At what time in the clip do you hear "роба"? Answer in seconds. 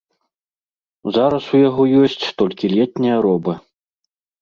3.31-3.53